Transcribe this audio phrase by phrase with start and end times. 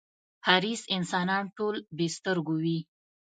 [0.47, 2.79] حریص انسانان ټول بې سترگو وي.